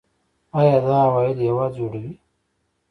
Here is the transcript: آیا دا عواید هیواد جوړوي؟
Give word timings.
آیا 0.59 0.75
دا 0.87 0.93
عواید 1.07 1.37
هیواد 1.45 1.71
جوړوي؟ 1.79 2.13